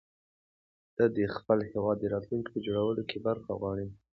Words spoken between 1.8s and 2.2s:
د